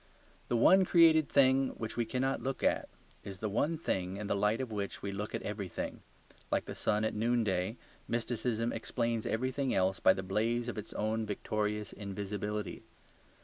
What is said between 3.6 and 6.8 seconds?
thing in the light of which we look at everything. Like the